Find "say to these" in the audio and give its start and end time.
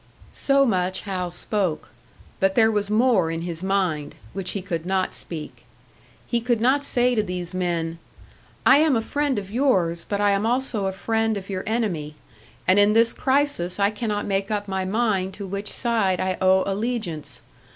6.83-7.53